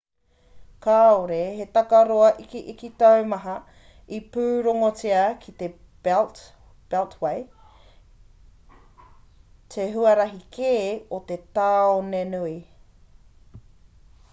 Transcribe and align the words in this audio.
kāore 0.83 1.39
he 1.57 1.65
takaroa 1.73 2.29
ikiiki 2.43 2.89
taumaha 3.03 3.57
i 4.19 4.21
pūrongotia 4.37 5.19
ki 5.45 5.53
te 5.61 5.69
beltway 6.09 7.45
te 9.77 9.87
huarahi 9.97 10.43
kē 10.59 10.75
o 11.19 11.25
te 11.33 11.39
tāonenui 11.61 12.59